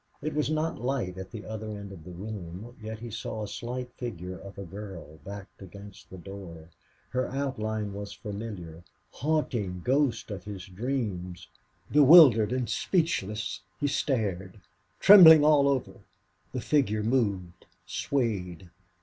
It 0.19 0.33
was 0.33 0.49
not 0.49 0.81
light 0.81 1.15
at 1.19 1.29
the 1.29 1.45
other 1.45 1.69
end 1.69 1.91
of 1.91 2.03
the 2.05 2.11
room, 2.11 2.75
yet 2.81 2.97
he 3.01 3.11
saw 3.11 3.43
a 3.43 3.47
slight 3.47 3.93
figure 3.97 4.35
of 4.35 4.57
a 4.57 4.63
girl 4.65 5.17
backed 5.23 5.61
against 5.61 6.09
the 6.09 6.17
door. 6.17 6.69
Her 7.09 7.27
outline 7.27 7.93
was 7.93 8.11
familiar. 8.11 8.83
Haunting 9.11 9.81
ghost 9.85 10.31
of 10.31 10.43
his 10.45 10.65
dreams! 10.65 11.49
Bewildered 11.91 12.51
and 12.51 12.67
speechless, 12.67 13.61
he 13.79 13.85
stared, 13.85 14.59
trembling 14.99 15.45
all 15.45 15.67
over. 15.69 15.99
The 16.51 16.61
figure 16.61 17.03
moved, 17.03 17.67
swayed. 17.85 18.71